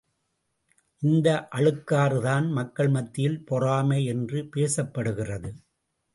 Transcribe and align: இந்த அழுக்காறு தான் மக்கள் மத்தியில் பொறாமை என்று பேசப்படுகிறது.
இந்த 1.01 1.27
அழுக்காறு 1.49 2.21
தான் 2.21 2.47
மக்கள் 2.51 2.89
மத்தியில் 2.89 3.39
பொறாமை 3.43 3.99
என்று 4.05 4.41
பேசப்படுகிறது. 4.55 5.51